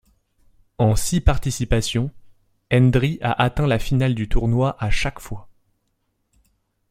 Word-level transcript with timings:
En 0.79 0.95
six 0.95 1.21
participations, 1.21 2.09
Hendry 2.73 3.19
a 3.21 3.33
atteint 3.43 3.67
la 3.67 3.77
finale 3.77 4.15
du 4.15 4.27
tournoi 4.27 4.75
à 4.83 4.89
chaque 4.89 5.19
fois. 5.19 5.47